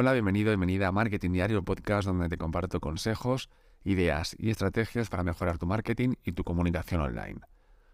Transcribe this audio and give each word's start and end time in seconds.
Hola, 0.00 0.14
bienvenido, 0.14 0.48
bienvenida 0.48 0.88
a 0.88 0.92
Marketing 0.92 1.32
Diario, 1.32 1.58
el 1.58 1.64
podcast 1.64 2.08
donde 2.08 2.30
te 2.30 2.38
comparto 2.38 2.80
consejos, 2.80 3.50
ideas 3.84 4.34
y 4.38 4.48
estrategias 4.48 5.10
para 5.10 5.24
mejorar 5.24 5.58
tu 5.58 5.66
marketing 5.66 6.14
y 6.24 6.32
tu 6.32 6.42
comunicación 6.42 7.02
online. 7.02 7.40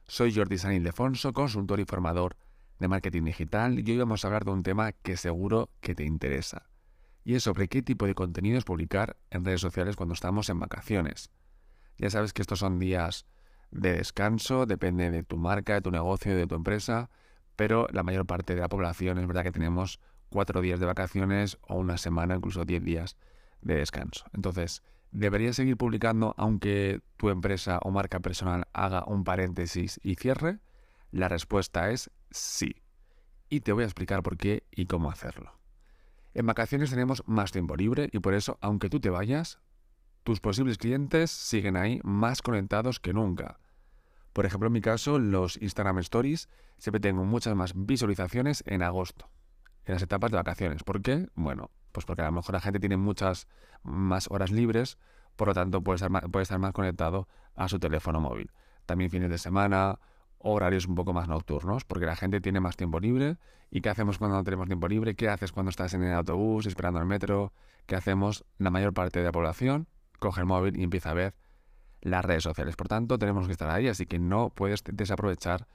Soy 0.06 0.32
Jordi 0.32 0.56
San 0.56 0.72
Ildefonso, 0.72 1.32
consultor 1.32 1.80
y 1.80 1.84
formador 1.84 2.36
de 2.78 2.86
marketing 2.86 3.24
digital 3.24 3.80
y 3.80 3.90
hoy 3.90 3.98
vamos 3.98 4.24
a 4.24 4.28
hablar 4.28 4.44
de 4.44 4.52
un 4.52 4.62
tema 4.62 4.92
que 4.92 5.16
seguro 5.16 5.68
que 5.80 5.96
te 5.96 6.04
interesa. 6.04 6.70
Y 7.24 7.34
es 7.34 7.42
sobre 7.42 7.66
qué 7.66 7.82
tipo 7.82 8.06
de 8.06 8.14
contenidos 8.14 8.62
publicar 8.62 9.16
en 9.30 9.44
redes 9.44 9.60
sociales 9.60 9.96
cuando 9.96 10.14
estamos 10.14 10.48
en 10.48 10.60
vacaciones. 10.60 11.32
Ya 11.98 12.08
sabes 12.08 12.32
que 12.32 12.42
estos 12.42 12.60
son 12.60 12.78
días 12.78 13.26
de 13.72 13.94
descanso, 13.94 14.64
depende 14.64 15.10
de 15.10 15.24
tu 15.24 15.38
marca, 15.38 15.74
de 15.74 15.80
tu 15.80 15.90
negocio, 15.90 16.36
de 16.36 16.46
tu 16.46 16.54
empresa, 16.54 17.10
pero 17.56 17.88
la 17.90 18.04
mayor 18.04 18.26
parte 18.26 18.54
de 18.54 18.60
la 18.60 18.68
población 18.68 19.18
es 19.18 19.26
verdad 19.26 19.42
que 19.42 19.50
tenemos 19.50 19.98
cuatro 20.28 20.60
días 20.60 20.80
de 20.80 20.86
vacaciones 20.86 21.58
o 21.62 21.76
una 21.76 21.98
semana, 21.98 22.36
incluso 22.36 22.64
diez 22.64 22.82
días 22.82 23.16
de 23.62 23.76
descanso. 23.76 24.24
Entonces, 24.32 24.82
¿deberías 25.10 25.56
seguir 25.56 25.76
publicando 25.76 26.34
aunque 26.36 27.00
tu 27.16 27.30
empresa 27.30 27.78
o 27.82 27.90
marca 27.90 28.20
personal 28.20 28.66
haga 28.72 29.04
un 29.06 29.24
paréntesis 29.24 30.00
y 30.02 30.14
cierre? 30.16 30.60
La 31.10 31.28
respuesta 31.28 31.90
es 31.90 32.10
sí. 32.30 32.82
Y 33.48 33.60
te 33.60 33.72
voy 33.72 33.84
a 33.84 33.86
explicar 33.86 34.22
por 34.22 34.36
qué 34.36 34.64
y 34.70 34.86
cómo 34.86 35.10
hacerlo. 35.10 35.52
En 36.34 36.46
vacaciones 36.46 36.90
tenemos 36.90 37.22
más 37.26 37.52
tiempo 37.52 37.76
libre 37.76 38.10
y 38.12 38.18
por 38.18 38.34
eso, 38.34 38.58
aunque 38.60 38.90
tú 38.90 39.00
te 39.00 39.08
vayas, 39.08 39.58
tus 40.22 40.40
posibles 40.40 40.76
clientes 40.76 41.30
siguen 41.30 41.76
ahí 41.76 42.00
más 42.02 42.42
conectados 42.42 43.00
que 43.00 43.14
nunca. 43.14 43.58
Por 44.32 44.44
ejemplo, 44.44 44.66
en 44.66 44.74
mi 44.74 44.82
caso, 44.82 45.18
los 45.18 45.56
Instagram 45.62 45.98
Stories 46.00 46.50
siempre 46.76 47.00
tengo 47.00 47.24
muchas 47.24 47.54
más 47.54 47.72
visualizaciones 47.74 48.62
en 48.66 48.82
agosto, 48.82 49.30
en 49.86 49.94
las 49.94 50.02
etapas 50.02 50.30
de 50.30 50.36
vacaciones. 50.36 50.82
¿Por 50.82 51.00
qué? 51.00 51.28
Bueno, 51.34 51.70
pues 51.92 52.04
porque 52.04 52.22
a 52.22 52.26
lo 52.26 52.32
mejor 52.32 52.52
la 52.54 52.60
gente 52.60 52.80
tiene 52.80 52.96
muchas 52.96 53.48
más 53.82 54.28
horas 54.30 54.50
libres, 54.50 54.98
por 55.36 55.48
lo 55.48 55.54
tanto 55.54 55.82
puede 55.82 55.94
estar 55.96 56.10
más, 56.10 56.72
conectado 56.72 57.28
a 57.54 57.68
su 57.68 57.78
teléfono 57.78 58.20
móvil. 58.20 58.50
También 58.84 59.10
fines 59.10 59.30
de 59.30 59.38
semana, 59.38 59.98
horarios 60.38 60.86
un 60.86 60.94
poco 60.94 61.12
más 61.12 61.28
nocturnos, 61.28 61.84
porque 61.84 62.06
la 62.06 62.16
gente 62.16 62.40
tiene 62.40 62.60
más 62.60 62.76
tiempo 62.76 63.00
libre. 63.00 63.36
¿Y 63.70 63.80
qué 63.80 63.88
hacemos 63.88 64.18
cuando 64.18 64.36
no 64.36 64.44
tenemos 64.44 64.66
tiempo 64.66 64.88
libre? 64.88 65.14
¿Qué 65.14 65.28
haces 65.28 65.52
cuando 65.52 65.70
estás 65.70 65.94
en 65.94 66.02
el 66.02 66.12
autobús, 66.12 66.66
esperando 66.66 67.00
el 67.00 67.06
metro? 67.06 67.52
¿Qué 67.86 67.96
hacemos? 67.96 68.44
La 68.58 68.70
mayor 68.70 68.92
parte 68.92 69.20
de 69.20 69.24
la 69.24 69.32
población 69.32 69.88
coge 70.18 70.40
el 70.40 70.46
móvil 70.46 70.78
y 70.78 70.82
empieza 70.82 71.10
a 71.10 71.14
ver 71.14 71.34
las 72.00 72.24
redes 72.24 72.42
sociales. 72.42 72.76
Por 72.76 72.88
tanto, 72.88 73.18
tenemos 73.18 73.46
que 73.46 73.52
estar 73.52 73.70
ahí, 73.70 73.88
así 73.88 74.06
que 74.06 74.18
no 74.18 74.50
puedes 74.50 74.82
desaprovechar 74.84 75.66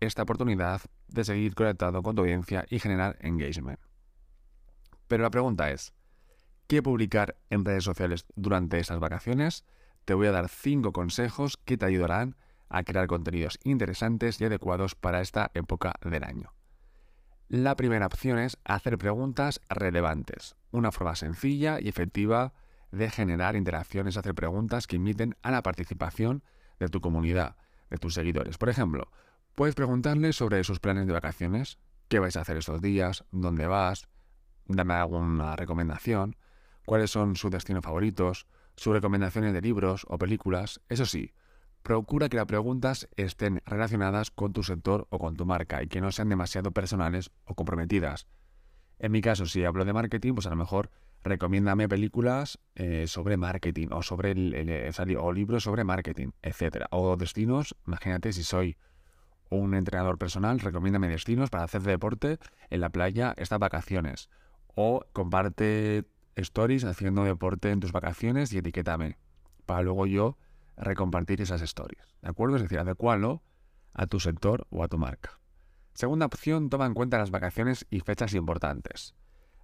esta 0.00 0.22
oportunidad 0.22 0.82
de 1.08 1.24
seguir 1.24 1.54
conectado 1.54 2.02
con 2.02 2.14
tu 2.16 2.22
audiencia 2.22 2.64
y 2.68 2.78
generar 2.78 3.16
engagement. 3.20 3.80
Pero 5.06 5.22
la 5.22 5.30
pregunta 5.30 5.70
es, 5.70 5.94
¿qué 6.66 6.82
publicar 6.82 7.36
en 7.50 7.64
redes 7.64 7.84
sociales 7.84 8.26
durante 8.36 8.78
estas 8.78 9.00
vacaciones? 9.00 9.64
Te 10.04 10.14
voy 10.14 10.26
a 10.26 10.32
dar 10.32 10.48
5 10.48 10.92
consejos 10.92 11.56
que 11.56 11.76
te 11.76 11.86
ayudarán 11.86 12.36
a 12.68 12.82
crear 12.82 13.06
contenidos 13.06 13.58
interesantes 13.64 14.40
y 14.40 14.44
adecuados 14.44 14.94
para 14.94 15.20
esta 15.20 15.50
época 15.54 15.94
del 16.02 16.24
año. 16.24 16.52
La 17.48 17.76
primera 17.76 18.06
opción 18.06 18.38
es 18.38 18.58
hacer 18.64 18.98
preguntas 18.98 19.60
relevantes, 19.70 20.54
una 20.70 20.92
forma 20.92 21.16
sencilla 21.16 21.80
y 21.80 21.88
efectiva 21.88 22.52
de 22.92 23.10
generar 23.10 23.56
interacciones, 23.56 24.18
hacer 24.18 24.34
preguntas 24.34 24.86
que 24.86 24.96
inviten 24.96 25.34
a 25.42 25.50
la 25.50 25.62
participación 25.62 26.42
de 26.78 26.88
tu 26.88 27.00
comunidad, 27.00 27.56
de 27.88 27.96
tus 27.96 28.14
seguidores. 28.14 28.58
Por 28.58 28.68
ejemplo, 28.68 29.10
puedes 29.58 29.74
preguntarles 29.74 30.36
sobre 30.36 30.62
sus 30.62 30.78
planes 30.78 31.08
de 31.08 31.12
vacaciones, 31.12 31.80
qué 32.06 32.20
vais 32.20 32.36
a 32.36 32.42
hacer 32.42 32.56
estos 32.58 32.80
días, 32.80 33.24
dónde 33.32 33.66
vas, 33.66 34.06
dame 34.66 34.94
alguna 34.94 35.56
recomendación, 35.56 36.36
cuáles 36.86 37.10
son 37.10 37.34
sus 37.34 37.50
destinos 37.50 37.82
favoritos, 37.82 38.46
sus 38.76 38.92
recomendaciones 38.92 39.52
de 39.52 39.60
libros 39.60 40.06
o 40.08 40.16
películas. 40.16 40.80
Eso 40.88 41.06
sí, 41.06 41.32
procura 41.82 42.28
que 42.28 42.36
las 42.36 42.46
preguntas 42.46 43.08
estén 43.16 43.60
relacionadas 43.66 44.30
con 44.30 44.52
tu 44.52 44.62
sector 44.62 45.08
o 45.10 45.18
con 45.18 45.34
tu 45.34 45.44
marca 45.44 45.82
y 45.82 45.88
que 45.88 46.00
no 46.00 46.12
sean 46.12 46.28
demasiado 46.28 46.70
personales 46.70 47.32
o 47.44 47.56
comprometidas. 47.56 48.28
En 49.00 49.10
mi 49.10 49.20
caso, 49.22 49.44
si 49.46 49.64
hablo 49.64 49.84
de 49.84 49.92
marketing, 49.92 50.34
pues 50.34 50.46
a 50.46 50.50
lo 50.50 50.56
mejor 50.56 50.92
recomiéndame 51.24 51.88
películas 51.88 52.60
eh, 52.76 53.08
sobre 53.08 53.36
marketing 53.36 53.88
o 53.90 54.04
sobre 54.04 54.30
el, 54.30 54.94
o 55.18 55.32
libros 55.32 55.64
sobre 55.64 55.82
marketing, 55.82 56.28
etcétera. 56.42 56.86
O 56.92 57.16
destinos, 57.16 57.74
imagínate 57.88 58.32
si 58.32 58.44
soy 58.44 58.76
un 59.50 59.74
entrenador 59.74 60.18
personal, 60.18 60.60
recomiéndame 60.60 61.08
destinos 61.08 61.50
para 61.50 61.64
hacer 61.64 61.82
deporte 61.82 62.38
en 62.70 62.80
la 62.80 62.90
playa 62.90 63.34
estas 63.36 63.58
vacaciones. 63.58 64.28
O 64.74 65.04
comparte 65.12 66.04
stories 66.36 66.84
haciendo 66.84 67.24
deporte 67.24 67.70
en 67.70 67.80
tus 67.80 67.92
vacaciones 67.92 68.52
y 68.52 68.58
etiquétame 68.58 69.18
para 69.66 69.82
luego 69.82 70.06
yo 70.06 70.38
recompartir 70.76 71.40
esas 71.40 71.62
stories. 71.62 72.16
¿De 72.22 72.28
acuerdo? 72.28 72.56
Es 72.56 72.62
decir, 72.62 72.78
adecuarlo 72.78 73.42
a 73.92 74.06
tu 74.06 74.20
sector 74.20 74.66
o 74.70 74.84
a 74.84 74.88
tu 74.88 74.98
marca. 74.98 75.40
Segunda 75.94 76.26
opción, 76.26 76.70
toma 76.70 76.86
en 76.86 76.94
cuenta 76.94 77.18
las 77.18 77.30
vacaciones 77.30 77.86
y 77.90 78.00
fechas 78.00 78.34
importantes. 78.34 79.14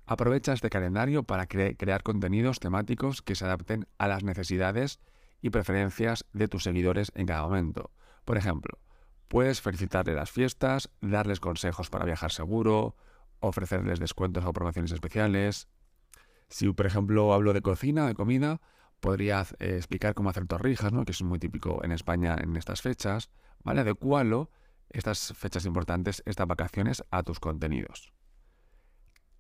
Aprovecha 0.06 0.52
este 0.52 0.68
calendario 0.68 1.22
para 1.22 1.46
crear 1.46 2.02
contenidos 2.02 2.60
temáticos 2.60 3.22
que 3.22 3.34
se 3.34 3.44
adapten 3.44 3.86
a 3.98 4.08
las 4.08 4.24
necesidades 4.24 5.00
y 5.40 5.50
preferencias 5.50 6.26
de 6.32 6.48
tus 6.48 6.64
seguidores 6.64 7.12
en 7.14 7.26
cada 7.26 7.42
momento. 7.42 7.90
Por 8.24 8.36
ejemplo, 8.36 8.78
puedes 9.28 9.60
felicitarle 9.60 10.14
las 10.14 10.30
fiestas, 10.30 10.90
darles 11.00 11.40
consejos 11.40 11.90
para 11.90 12.04
viajar 12.04 12.32
seguro, 12.32 12.96
ofrecerles 13.40 14.00
descuentos 14.00 14.44
o 14.44 14.52
promociones 14.52 14.92
especiales. 14.92 15.68
Si, 16.48 16.70
por 16.72 16.86
ejemplo, 16.86 17.32
hablo 17.32 17.52
de 17.52 17.62
cocina, 17.62 18.06
de 18.06 18.14
comida, 18.14 18.60
podría 19.00 19.46
eh, 19.58 19.76
explicar 19.76 20.14
cómo 20.14 20.30
hacer 20.30 20.46
torrijas, 20.46 20.92
¿no? 20.92 21.04
que 21.04 21.12
es 21.12 21.22
muy 21.22 21.38
típico 21.38 21.84
en 21.84 21.92
España 21.92 22.36
en 22.40 22.56
estas 22.56 22.82
fechas. 22.82 23.30
¿Vale? 23.62 23.80
Adecualo 23.80 24.50
estas 24.90 25.32
fechas 25.36 25.64
importantes, 25.64 26.22
estas 26.26 26.46
vacaciones, 26.46 27.04
a 27.10 27.22
tus 27.22 27.40
contenidos. 27.40 28.12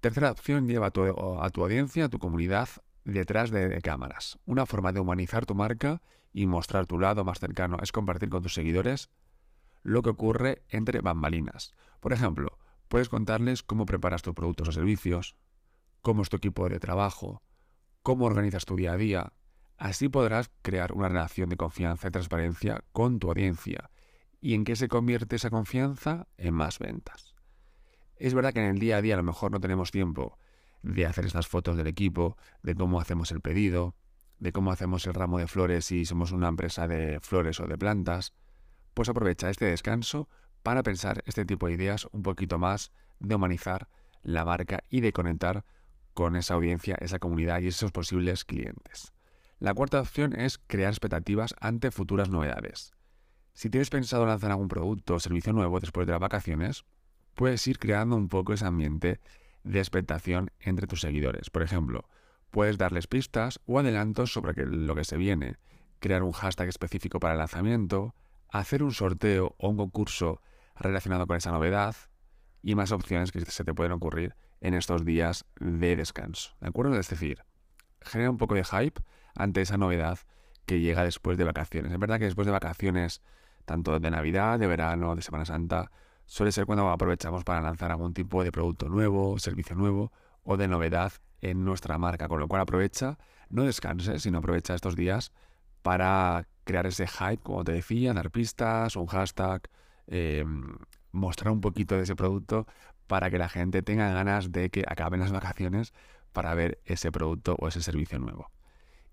Tercera 0.00 0.32
opción, 0.32 0.66
lleva 0.68 0.88
a 0.88 0.90
tu, 0.90 1.62
audiencia, 1.62 2.06
a 2.06 2.08
tu 2.08 2.18
comunidad, 2.18 2.68
detrás 3.04 3.50
de, 3.50 3.80
cámaras. 3.80 4.38
Una 4.44 4.66
forma 4.66 4.92
de 4.92 5.00
humanizar 5.00 5.46
tu 5.46 5.54
marca 5.54 6.02
y 6.32 6.46
mostrar 6.46 6.86
tu 6.86 6.98
lado 6.98 7.24
más 7.24 7.38
cercano 7.38 7.78
es 7.82 7.92
compartir 7.92 8.28
con 8.28 8.42
tus 8.42 8.54
seguidores 8.54 9.08
lo 9.84 10.02
que 10.02 10.10
ocurre 10.10 10.64
entre 10.70 11.00
bambalinas. 11.00 11.74
Por 12.00 12.12
ejemplo, 12.12 12.58
puedes 12.88 13.08
contarles 13.08 13.62
cómo 13.62 13.86
preparas 13.86 14.22
tus 14.22 14.34
productos 14.34 14.68
o 14.68 14.72
servicios, 14.72 15.36
cómo 16.00 16.22
es 16.22 16.30
tu 16.30 16.38
equipo 16.38 16.68
de 16.68 16.80
trabajo, 16.80 17.42
cómo 18.02 18.24
organizas 18.24 18.64
tu 18.64 18.74
día 18.74 18.94
a 18.94 18.96
día. 18.96 19.32
Así 19.76 20.08
podrás 20.08 20.50
crear 20.62 20.92
una 20.92 21.08
relación 21.08 21.48
de 21.48 21.56
confianza 21.56 22.08
y 22.08 22.10
transparencia 22.10 22.82
con 22.92 23.20
tu 23.20 23.28
audiencia. 23.28 23.90
¿Y 24.40 24.54
en 24.54 24.64
qué 24.64 24.74
se 24.74 24.88
convierte 24.88 25.36
esa 25.36 25.50
confianza? 25.50 26.28
En 26.36 26.54
más 26.54 26.78
ventas. 26.78 27.34
Es 28.16 28.34
verdad 28.34 28.52
que 28.52 28.60
en 28.60 28.66
el 28.66 28.78
día 28.78 28.98
a 28.98 29.02
día 29.02 29.14
a 29.14 29.18
lo 29.18 29.22
mejor 29.22 29.50
no 29.52 29.60
tenemos 29.60 29.90
tiempo 29.90 30.38
de 30.82 31.06
hacer 31.06 31.26
estas 31.26 31.46
fotos 31.46 31.76
del 31.76 31.86
equipo, 31.86 32.36
de 32.62 32.74
cómo 32.74 33.00
hacemos 33.00 33.32
el 33.32 33.40
pedido, 33.40 33.96
de 34.38 34.52
cómo 34.52 34.70
hacemos 34.70 35.06
el 35.06 35.14
ramo 35.14 35.38
de 35.38 35.46
flores 35.46 35.86
si 35.86 36.04
somos 36.04 36.32
una 36.32 36.48
empresa 36.48 36.86
de 36.86 37.20
flores 37.20 37.58
o 37.60 37.66
de 37.66 37.78
plantas, 37.78 38.34
pues 38.94 39.08
aprovecha 39.08 39.50
este 39.50 39.66
descanso 39.66 40.28
para 40.62 40.82
pensar 40.82 41.22
este 41.26 41.44
tipo 41.44 41.66
de 41.66 41.74
ideas 41.74 42.08
un 42.12 42.22
poquito 42.22 42.58
más, 42.58 42.90
de 43.20 43.34
humanizar 43.34 43.88
la 44.22 44.44
marca 44.44 44.82
y 44.88 45.00
de 45.00 45.12
conectar 45.12 45.64
con 46.14 46.36
esa 46.36 46.54
audiencia, 46.54 46.96
esa 47.00 47.18
comunidad 47.18 47.60
y 47.60 47.68
esos 47.68 47.92
posibles 47.92 48.44
clientes. 48.44 49.12
La 49.58 49.74
cuarta 49.74 50.00
opción 50.00 50.38
es 50.38 50.58
crear 50.58 50.92
expectativas 50.92 51.54
ante 51.60 51.90
futuras 51.90 52.30
novedades. 52.30 52.92
Si 53.52 53.70
tienes 53.70 53.90
pensado 53.90 54.26
lanzar 54.26 54.50
algún 54.50 54.68
producto 54.68 55.14
o 55.14 55.20
servicio 55.20 55.52
nuevo 55.52 55.80
después 55.80 56.06
de 56.06 56.12
las 56.12 56.20
vacaciones, 56.20 56.84
puedes 57.34 57.66
ir 57.66 57.78
creando 57.78 58.16
un 58.16 58.28
poco 58.28 58.52
ese 58.52 58.64
ambiente 58.64 59.20
de 59.62 59.78
expectación 59.78 60.50
entre 60.60 60.86
tus 60.86 61.00
seguidores. 61.00 61.50
Por 61.50 61.62
ejemplo, 61.62 62.08
puedes 62.50 62.78
darles 62.78 63.06
pistas 63.06 63.60
o 63.66 63.78
adelantos 63.78 64.32
sobre 64.32 64.66
lo 64.66 64.94
que 64.94 65.04
se 65.04 65.16
viene, 65.16 65.56
crear 66.00 66.22
un 66.22 66.32
hashtag 66.32 66.68
específico 66.68 67.20
para 67.20 67.34
el 67.34 67.38
lanzamiento, 67.38 68.14
hacer 68.54 68.84
un 68.84 68.92
sorteo 68.92 69.56
o 69.58 69.68
un 69.68 69.76
concurso 69.76 70.40
relacionado 70.76 71.26
con 71.26 71.36
esa 71.36 71.50
novedad 71.50 71.96
y 72.62 72.76
más 72.76 72.92
opciones 72.92 73.32
que 73.32 73.40
se 73.40 73.64
te 73.64 73.74
pueden 73.74 73.90
ocurrir 73.90 74.36
en 74.60 74.74
estos 74.74 75.04
días 75.04 75.44
de 75.58 75.96
descanso. 75.96 76.54
¿De 76.60 76.68
acuerdo? 76.68 76.96
Es 76.96 77.08
decir, 77.08 77.44
genera 78.00 78.30
un 78.30 78.38
poco 78.38 78.54
de 78.54 78.62
hype 78.62 79.02
ante 79.34 79.60
esa 79.60 79.76
novedad 79.76 80.20
que 80.66 80.78
llega 80.78 81.02
después 81.02 81.36
de 81.36 81.42
vacaciones. 81.42 81.92
Es 81.92 81.98
verdad 81.98 82.20
que 82.20 82.26
después 82.26 82.46
de 82.46 82.52
vacaciones, 82.52 83.22
tanto 83.64 83.98
de 83.98 84.10
Navidad, 84.10 84.60
de 84.60 84.68
verano, 84.68 85.16
de 85.16 85.22
Semana 85.22 85.44
Santa, 85.44 85.90
suele 86.24 86.52
ser 86.52 86.64
cuando 86.64 86.88
aprovechamos 86.90 87.42
para 87.42 87.60
lanzar 87.60 87.90
algún 87.90 88.14
tipo 88.14 88.44
de 88.44 88.52
producto 88.52 88.88
nuevo, 88.88 89.36
servicio 89.40 89.74
nuevo 89.74 90.12
o 90.44 90.56
de 90.56 90.68
novedad 90.68 91.12
en 91.40 91.64
nuestra 91.64 91.98
marca. 91.98 92.28
Con 92.28 92.38
lo 92.38 92.46
cual 92.46 92.62
aprovecha, 92.62 93.18
no 93.48 93.64
descanse, 93.64 94.20
sino 94.20 94.38
aprovecha 94.38 94.76
estos 94.76 94.94
días 94.94 95.32
para 95.82 96.46
crear 96.64 96.86
ese 96.86 97.06
hype, 97.06 97.42
como 97.42 97.64
te 97.64 97.72
decía, 97.72 98.12
dar 98.12 98.30
pistas, 98.30 98.96
un 98.96 99.06
hashtag, 99.06 99.62
em, 100.06 100.76
mostrar 101.12 101.52
un 101.52 101.60
poquito 101.60 101.96
de 101.96 102.02
ese 102.02 102.16
producto 102.16 102.66
para 103.06 103.30
que 103.30 103.38
la 103.38 103.48
gente 103.48 103.82
tenga 103.82 104.12
ganas 104.12 104.50
de 104.50 104.70
que 104.70 104.84
acaben 104.86 105.20
las 105.20 105.32
vacaciones 105.32 105.92
para 106.32 106.54
ver 106.54 106.78
ese 106.84 107.12
producto 107.12 107.56
o 107.58 107.68
ese 107.68 107.82
servicio 107.82 108.18
nuevo. 108.18 108.50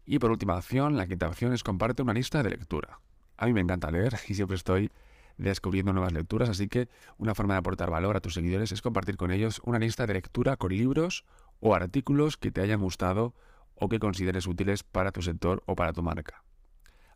Y 0.06 0.20
por 0.20 0.32
última 0.32 0.56
opción, 0.56 0.98
la 0.98 1.08
quinta 1.08 1.28
opción 1.28 1.54
es 1.54 1.64
comparte 1.64 2.02
una 2.02 2.14
lista 2.14 2.42
de 2.42 2.50
lectura. 2.50 3.00
A 3.38 3.46
mí 3.46 3.54
me 3.54 3.62
encanta 3.62 3.92
leer 3.92 4.16
y 4.28 4.34
siempre 4.34 4.56
estoy 4.56 4.92
descubriendo 5.38 5.94
nuevas 5.94 6.14
lecturas, 6.14 6.50
así 6.50 6.68
que 6.68 6.88
una 7.18 7.34
forma 7.36 7.54
de 7.56 7.60
aportar 7.60 7.90
valor 7.90 8.16
a 8.16 8.20
tus 8.20 8.34
seguidores 8.34 8.72
es 8.72 8.82
compartir 8.82 9.18
con 9.18 9.32
ellos 9.32 9.62
una 9.64 9.80
lista 9.80 10.06
de 10.06 10.14
lectura 10.14 10.58
con 10.58 10.72
libros 10.72 11.26
o 11.60 11.74
artículos 11.74 12.38
que 12.38 12.52
te 12.52 12.62
hayan 12.62 12.82
gustado 12.82 13.34
o 13.76 13.90
que 13.90 14.00
consideres 14.00 14.48
útiles 14.48 14.84
para 14.84 15.12
tu 15.12 15.22
sector 15.22 15.64
o 15.66 15.76
para 15.76 15.94
tu 15.94 16.04
marca. 16.04 16.44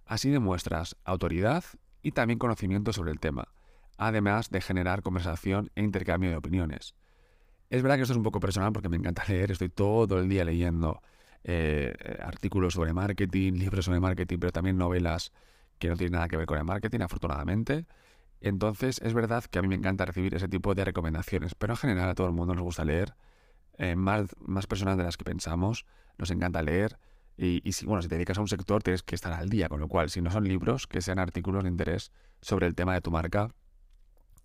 Así 0.05 0.29
demuestras 0.29 0.95
autoridad 1.03 1.63
y 2.01 2.11
también 2.11 2.39
conocimiento 2.39 2.93
sobre 2.93 3.11
el 3.11 3.19
tema, 3.19 3.47
además 3.97 4.49
de 4.49 4.61
generar 4.61 5.01
conversación 5.01 5.71
e 5.75 5.81
intercambio 5.81 6.29
de 6.29 6.37
opiniones. 6.37 6.95
Es 7.69 7.81
verdad 7.81 7.95
que 7.95 8.03
esto 8.03 8.13
es 8.13 8.17
un 8.17 8.23
poco 8.23 8.39
personal 8.39 8.71
porque 8.71 8.89
me 8.89 8.97
encanta 8.97 9.23
leer, 9.27 9.51
estoy 9.51 9.69
todo 9.69 10.19
el 10.19 10.29
día 10.29 10.45
leyendo 10.45 11.01
eh, 11.43 11.93
artículos 12.21 12.73
sobre 12.73 12.93
marketing, 12.93 13.53
libros 13.53 13.85
sobre 13.85 13.99
marketing, 13.99 14.37
pero 14.39 14.51
también 14.51 14.77
novelas 14.77 15.31
que 15.79 15.89
no 15.89 15.97
tienen 15.97 16.13
nada 16.13 16.27
que 16.27 16.37
ver 16.37 16.45
con 16.45 16.57
el 16.57 16.63
marketing, 16.63 17.01
afortunadamente. 17.01 17.85
Entonces, 18.41 18.99
es 19.01 19.13
verdad 19.13 19.43
que 19.45 19.59
a 19.59 19.61
mí 19.61 19.67
me 19.67 19.75
encanta 19.75 20.05
recibir 20.05 20.35
ese 20.35 20.47
tipo 20.47 20.75
de 20.75 20.85
recomendaciones, 20.85 21.55
pero 21.55 21.73
en 21.73 21.77
general 21.77 22.09
a 22.09 22.15
todo 22.15 22.27
el 22.27 22.33
mundo 22.33 22.53
nos 22.53 22.63
gusta 22.63 22.85
leer, 22.85 23.15
eh, 23.77 23.95
más, 23.95 24.35
más 24.39 24.67
personas 24.67 24.97
de 24.97 25.03
las 25.03 25.17
que 25.17 25.23
pensamos, 25.23 25.85
nos 26.17 26.31
encanta 26.31 26.61
leer. 26.61 26.97
Y, 27.37 27.71
si, 27.73 27.85
bueno, 27.85 28.01
si 28.01 28.07
te 28.07 28.15
dedicas 28.15 28.37
a 28.37 28.41
un 28.41 28.47
sector, 28.47 28.81
tienes 28.81 29.03
que 29.03 29.15
estar 29.15 29.33
al 29.33 29.49
día, 29.49 29.67
con 29.67 29.79
lo 29.79 29.87
cual, 29.89 30.09
si 30.09 30.21
no 30.21 30.31
son 30.31 30.45
libros, 30.45 30.87
que 30.87 31.01
sean 31.01 31.19
artículos 31.19 31.63
de 31.63 31.69
interés 31.69 32.11
sobre 32.41 32.65
el 32.67 32.75
tema 32.75 32.93
de 32.93 33.01
tu 33.01 33.11
marca 33.11 33.53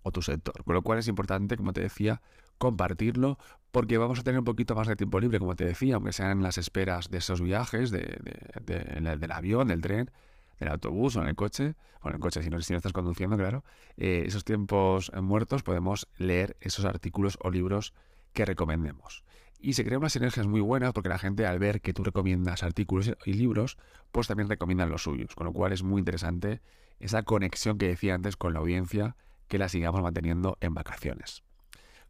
o 0.03 0.11
tu 0.11 0.21
sector. 0.21 0.63
Con 0.63 0.75
lo 0.75 0.81
cual 0.81 0.99
es 0.99 1.07
importante, 1.07 1.55
como 1.55 1.71
te 1.71 1.81
decía, 1.81 2.21
compartirlo, 2.57 3.37
porque 3.71 3.97
vamos 3.97 4.19
a 4.19 4.23
tener 4.23 4.39
un 4.39 4.45
poquito 4.45 4.75
más 4.75 4.87
de 4.87 4.95
tiempo 4.95 5.19
libre, 5.19 5.39
como 5.39 5.55
te 5.55 5.65
decía, 5.65 5.95
aunque 5.95 6.11
sean 6.11 6.43
las 6.43 6.57
esperas 6.57 7.09
de 7.09 7.19
esos 7.19 7.41
viajes, 7.41 7.91
de, 7.91 8.19
del 8.65 9.31
avión, 9.31 9.69
del 9.69 9.81
tren, 9.81 10.11
del 10.59 10.69
autobús 10.69 11.15
o 11.15 11.21
en 11.21 11.27
el 11.27 11.35
coche, 11.35 11.75
o 12.01 12.09
en 12.09 12.15
el 12.15 12.19
coche 12.19 12.43
si 12.43 12.49
no, 12.49 12.61
si 12.61 12.73
no 12.73 12.77
estás 12.77 12.93
conduciendo, 12.93 13.37
claro, 13.37 13.63
eh, 13.97 14.23
esos 14.25 14.43
tiempos 14.43 15.11
muertos 15.21 15.63
podemos 15.63 16.07
leer 16.17 16.57
esos 16.59 16.85
artículos 16.85 17.37
o 17.41 17.49
libros 17.49 17.93
que 18.33 18.45
recomendemos. 18.45 19.23
Y 19.61 19.73
se 19.73 19.85
crean 19.85 19.99
unas 19.99 20.13
sinergias 20.13 20.47
muy 20.47 20.59
buenas 20.59 20.91
porque 20.91 21.09
la 21.09 21.19
gente 21.19 21.45
al 21.45 21.59
ver 21.59 21.81
que 21.81 21.93
tú 21.93 22.03
recomiendas 22.03 22.63
artículos 22.63 23.11
y 23.25 23.33
libros, 23.33 23.77
pues 24.11 24.27
también 24.27 24.49
recomiendan 24.49 24.89
los 24.89 25.03
suyos. 25.03 25.35
Con 25.35 25.45
lo 25.45 25.53
cual 25.53 25.71
es 25.71 25.83
muy 25.83 25.99
interesante 25.99 26.61
esa 26.99 27.23
conexión 27.23 27.77
que 27.77 27.87
decía 27.87 28.15
antes 28.15 28.35
con 28.35 28.53
la 28.53 28.59
audiencia 28.59 29.15
que 29.47 29.59
la 29.59 29.69
sigamos 29.69 30.01
manteniendo 30.01 30.57
en 30.61 30.73
vacaciones. 30.73 31.43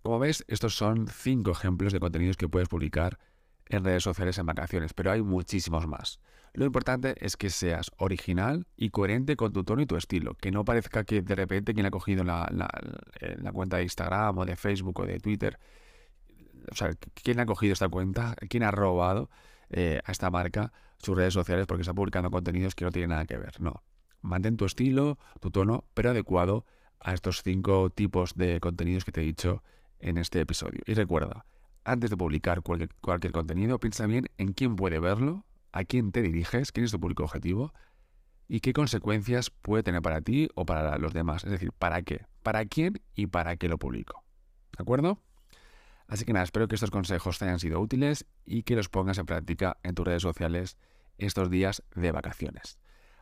Como 0.02 0.18
ves, 0.20 0.46
estos 0.48 0.76
son 0.76 1.08
cinco 1.08 1.52
ejemplos 1.52 1.92
de 1.92 2.00
contenidos 2.00 2.38
que 2.38 2.48
puedes 2.48 2.70
publicar 2.70 3.20
en 3.68 3.84
redes 3.84 4.04
sociales 4.04 4.38
en 4.38 4.46
vacaciones, 4.46 4.94
pero 4.94 5.12
hay 5.12 5.22
muchísimos 5.22 5.88
más. 5.88 6.20
Lo 6.54 6.66
importante 6.66 7.16
es 7.26 7.38
que 7.38 7.50
seas 7.50 7.92
original 7.98 8.68
y 8.76 8.90
coherente 8.90 9.36
con 9.36 9.54
tu 9.54 9.64
tono 9.64 9.82
y 9.82 9.86
tu 9.86 9.96
estilo, 9.96 10.36
que 10.36 10.52
no 10.52 10.66
parezca 10.66 11.04
que 11.04 11.22
de 11.22 11.36
repente 11.36 11.74
quien 11.74 11.86
ha 11.86 11.92
cogido 11.92 12.24
la, 12.24 12.50
la, 12.52 12.70
la 13.38 13.52
cuenta 13.52 13.78
de 13.78 13.84
Instagram 13.84 14.38
o 14.38 14.46
de 14.46 14.56
Facebook 14.56 15.00
o 15.00 15.06
de 15.06 15.20
Twitter 15.20 15.58
o 16.72 16.76
sea, 16.76 16.92
quién 17.14 17.40
ha 17.40 17.46
cogido 17.46 17.74
esta 17.74 17.90
cuenta, 17.90 18.36
quién 18.50 18.64
ha 18.64 18.72
robado 18.72 19.30
eh, 19.70 20.00
a 20.06 20.12
esta 20.12 20.30
marca 20.30 20.74
sus 20.98 21.16
redes 21.16 21.34
sociales 21.34 21.66
porque 21.68 21.82
está 21.82 21.94
publicando 21.94 22.30
contenidos 22.30 22.76
que 22.76 22.86
no 22.86 22.92
tienen 22.92 23.10
nada 23.10 23.26
que 23.26 23.38
ver. 23.38 23.60
No. 23.60 23.84
Mantén 24.22 24.58
tu 24.58 24.66
estilo, 24.66 25.18
tu 25.40 25.50
tono, 25.50 25.86
pero 25.94 26.12
adecuado 26.12 26.66
a 27.00 27.14
estos 27.14 27.42
cinco 27.42 27.90
tipos 27.90 28.36
de 28.36 28.60
contenidos 28.60 29.04
que 29.04 29.12
te 29.12 29.22
he 29.22 29.26
dicho 29.26 29.64
en 30.00 30.18
este 30.18 30.40
episodio. 30.40 30.82
Y 30.86 30.94
recuerda, 30.94 31.46
antes 31.84 32.10
de 32.10 32.18
publicar 32.18 32.62
cualquier, 32.62 32.90
cualquier 33.02 33.34
contenido, 33.34 33.80
piensa 33.80 34.06
bien 34.06 34.28
en 34.38 34.54
quién 34.54 34.76
puede 34.76 35.00
verlo, 35.00 35.46
a 35.72 35.84
quién 35.84 36.12
te 36.12 36.22
diriges, 36.22 36.72
quién 36.72 36.86
es 36.86 36.92
tu 36.92 37.00
público 37.00 37.24
objetivo 37.24 37.74
y 38.48 38.60
qué 38.60 38.74
consecuencias 38.74 39.50
puede 39.50 39.82
tener 39.82 40.02
para 40.02 40.22
ti 40.22 40.50
o 40.56 40.66
para 40.66 40.98
los 40.98 41.14
demás. 41.14 41.44
Es 41.44 41.52
decir, 41.52 41.72
¿para 41.72 42.02
qué? 42.04 42.26
¿Para 42.44 42.66
quién 42.66 43.02
y 43.16 43.28
para 43.28 43.56
qué 43.56 43.68
lo 43.68 43.78
publico? 43.78 44.24
¿De 44.78 44.84
acuerdo? 44.84 45.20
Así 46.12 46.26
que 46.26 46.34
nada, 46.34 46.44
espero 46.44 46.68
que 46.68 46.76
estos 46.76 46.92
consejos 46.92 47.40
te 47.40 47.46
hayan 47.46 47.60
sido 47.60 47.80
útiles 47.80 48.26
y 48.44 48.64
que 48.64 48.76
los 48.76 48.90
pongas 48.90 49.18
en 49.18 49.26
práctica 49.26 49.78
en 49.82 49.96
tus 49.96 50.06
redes 50.06 50.22
sociales 50.22 50.78
estos 51.18 51.50
días 51.50 51.84
de 51.96 52.12
vacaciones. 52.12 52.80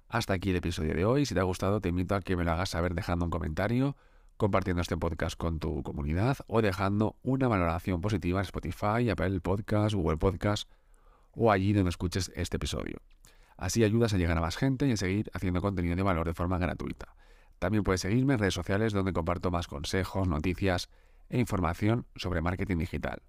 Hasta 0.07 0.33
aquí 0.33 0.49
el 0.49 0.55
episodio 0.55 0.95
de 0.95 1.05
hoy. 1.05 1.27
Si 1.27 1.35
te 1.35 1.39
ha 1.39 1.43
gustado, 1.43 1.81
te 1.81 1.89
invito 1.89 2.15
a 2.15 2.21
que 2.21 2.35
me 2.35 2.43
lo 2.43 2.51
hagas 2.51 2.69
saber 2.69 2.95
dejando 2.95 3.25
un 3.25 3.29
comentario, 3.29 3.95
compartiendo 4.37 4.81
este 4.81 4.97
podcast 4.97 5.37
con 5.37 5.59
tu 5.59 5.83
comunidad 5.83 6.37
o 6.47 6.63
dejando 6.63 7.15
una 7.21 7.47
valoración 7.47 8.01
positiva 8.01 8.39
en 8.39 8.45
Spotify, 8.45 9.07
Apple 9.11 9.39
Podcast, 9.39 9.93
Google 9.93 10.17
Podcast 10.17 10.67
o 11.33 11.51
allí 11.51 11.73
donde 11.73 11.91
escuches 11.91 12.31
este 12.35 12.57
episodio. 12.57 12.97
Así 13.55 13.83
ayudas 13.83 14.15
a 14.15 14.17
llegar 14.17 14.35
a 14.35 14.41
más 14.41 14.57
gente 14.57 14.87
y 14.87 14.93
a 14.93 14.97
seguir 14.97 15.29
haciendo 15.35 15.61
contenido 15.61 15.95
de 15.95 16.01
valor 16.01 16.25
de 16.25 16.33
forma 16.33 16.57
gratuita. 16.57 17.13
También 17.59 17.83
puedes 17.83 18.01
seguirme 18.01 18.33
en 18.33 18.39
redes 18.39 18.55
sociales 18.55 18.93
donde 18.93 19.13
comparto 19.13 19.51
más 19.51 19.67
consejos, 19.67 20.27
noticias 20.27 20.89
e 21.29 21.39
información 21.39 22.05
sobre 22.15 22.41
marketing 22.41 22.77
digital. 22.77 23.21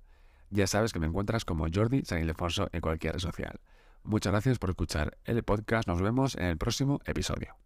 Ya 0.51 0.67
sabes 0.67 0.93
que 0.93 0.99
me 0.99 1.07
encuentras 1.07 1.45
como 1.45 1.67
Jordi 1.73 2.05
San 2.05 2.21
Ildefonso 2.21 2.69
en 2.73 2.81
cualquier 2.81 3.15
red 3.15 3.21
social. 3.21 3.61
Muchas 4.03 4.33
gracias 4.33 4.59
por 4.59 4.71
escuchar 4.71 5.17
el 5.25 5.43
podcast. 5.43 5.87
Nos 5.87 6.01
vemos 6.01 6.35
en 6.37 6.47
el 6.47 6.59
próximo 6.59 7.01
episodio. 7.05 7.57